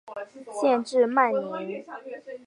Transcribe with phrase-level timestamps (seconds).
[0.59, 1.85] 县治曼宁。